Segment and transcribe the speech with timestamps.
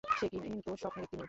[0.03, 1.19] সে কিন্তু স্বপ্নের একটি মেয়ে।